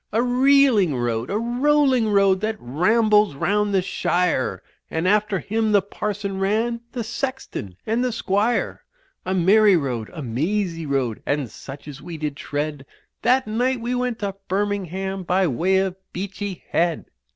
A 0.11 0.23
reeling 0.23 0.95
road, 0.95 1.29
a 1.29 1.37
rolling 1.37 2.09
road, 2.09 2.41
that 2.41 2.55
rambles 2.59 3.35
round 3.35 3.71
the 3.71 3.83
shire, 3.83 4.63
And 4.89 5.07
after 5.07 5.37
him 5.37 5.73
the 5.73 5.81
parson 5.83 6.39
ran, 6.39 6.81
the 6.91 7.03
sexton 7.03 7.77
and 7.85 8.03
the 8.03 8.11
squire. 8.11 8.83
A 9.27 9.35
merry 9.35 9.77
road, 9.77 10.09
a 10.11 10.23
mazy 10.23 10.87
road, 10.87 11.21
and 11.23 11.51
such 11.51 11.87
as 11.87 12.01
we 12.01 12.17
did 12.17 12.35
tread 12.35 12.83
That 13.21 13.45
night 13.45 13.79
we 13.79 13.93
went 13.93 14.17
to 14.21 14.33
Birmingham 14.47 15.21
by 15.21 15.45
way 15.45 15.77
of 15.77 15.95
Beachy 16.13 16.63
Head. 16.71 17.05